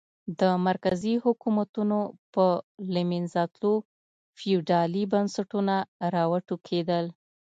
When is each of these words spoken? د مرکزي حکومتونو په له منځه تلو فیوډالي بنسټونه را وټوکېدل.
د 0.39 0.41
مرکزي 0.67 1.15
حکومتونو 1.25 1.99
په 2.33 2.45
له 2.93 3.01
منځه 3.11 3.41
تلو 3.53 3.73
فیوډالي 4.37 5.03
بنسټونه 5.13 5.75
را 6.13 6.23
وټوکېدل. 6.31 7.05